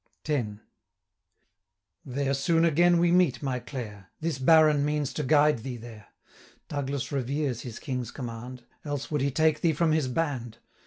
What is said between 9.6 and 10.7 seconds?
thee from his band.